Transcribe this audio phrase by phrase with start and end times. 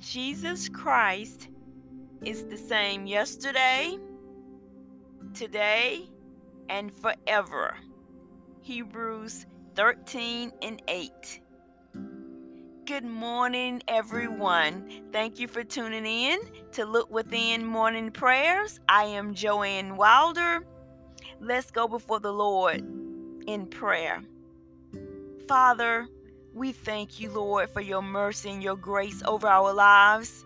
[0.00, 1.48] Jesus Christ
[2.24, 3.98] is the same yesterday,
[5.34, 6.08] today,
[6.68, 7.76] and forever.
[8.60, 11.40] Hebrews 13 and 8.
[12.86, 14.88] Good morning, everyone.
[15.12, 16.38] Thank you for tuning in
[16.72, 18.78] to Look Within Morning Prayers.
[18.88, 20.64] I am Joanne Wilder.
[21.40, 22.82] Let's go before the Lord
[23.46, 24.22] in prayer.
[25.48, 26.06] Father,
[26.54, 30.44] we thank you, Lord, for your mercy and your grace over our lives.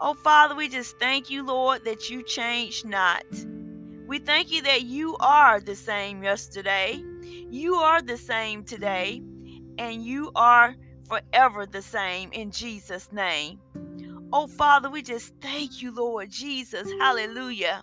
[0.00, 3.24] Oh, Father, we just thank you, Lord, that you change not.
[4.06, 7.02] We thank you that you are the same yesterday,
[7.50, 9.22] you are the same today,
[9.76, 10.74] and you are
[11.08, 13.60] forever the same in Jesus' name.
[14.32, 16.90] Oh, Father, we just thank you, Lord Jesus.
[17.00, 17.82] Hallelujah.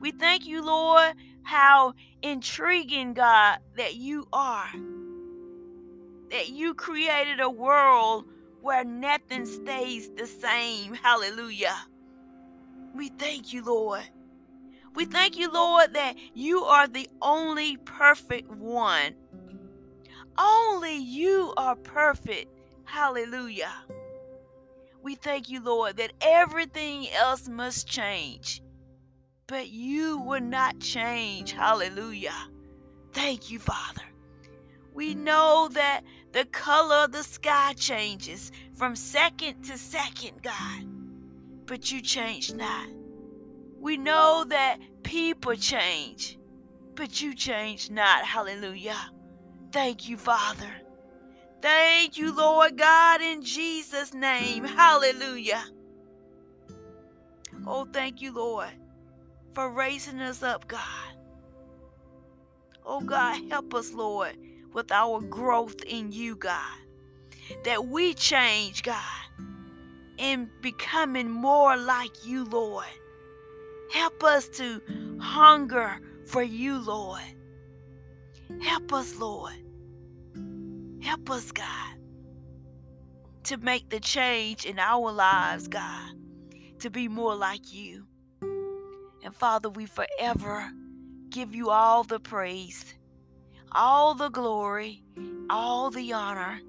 [0.00, 4.70] We thank you, Lord, how intriguing, God, that you are.
[6.32, 8.24] That you created a world
[8.62, 10.94] where nothing stays the same.
[10.94, 11.76] Hallelujah.
[12.94, 14.02] We thank you, Lord.
[14.94, 19.14] We thank you, Lord, that you are the only perfect one.
[20.38, 22.48] Only you are perfect.
[22.84, 23.72] Hallelujah.
[25.02, 28.62] We thank you, Lord, that everything else must change,
[29.46, 31.52] but you will not change.
[31.52, 32.48] Hallelujah.
[33.12, 34.02] Thank you, Father.
[34.94, 36.02] We know that
[36.32, 40.86] the color of the sky changes from second to second, God,
[41.66, 42.88] but you change not.
[43.78, 46.38] We know that people change,
[46.94, 48.24] but you change not.
[48.24, 49.10] Hallelujah.
[49.72, 50.70] Thank you, Father.
[51.60, 54.64] Thank you, Lord God, in Jesus' name.
[54.64, 55.64] Hallelujah.
[57.66, 58.70] Oh, thank you, Lord,
[59.54, 61.16] for raising us up, God.
[62.84, 64.36] Oh, God, help us, Lord,
[64.72, 66.78] with our growth in you, God.
[67.64, 69.02] That we change, God,
[70.16, 72.86] in becoming more like you, Lord.
[73.92, 74.80] Help us to
[75.20, 77.20] hunger for you, Lord.
[78.60, 79.54] Help us, Lord.
[81.02, 81.96] Help us, God,
[83.44, 86.14] to make the change in our lives, God,
[86.78, 88.06] to be more like you.
[89.24, 90.70] And Father, we forever
[91.30, 92.94] give you all the praise,
[93.74, 95.02] all the glory,
[95.50, 96.60] all the honor.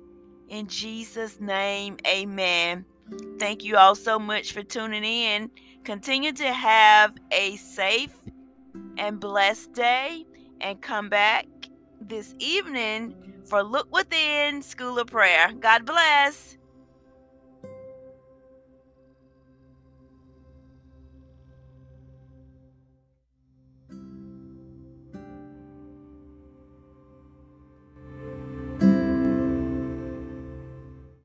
[0.50, 2.86] In Jesus' name, amen.
[3.40, 5.52] Thank you all so much for tuning in.
[5.84, 8.16] Continue to have a safe
[8.97, 10.25] and blessed day
[10.62, 11.46] and come back
[12.00, 13.16] this evening
[13.46, 15.52] for Look Within School of Prayer.
[15.59, 16.58] God bless.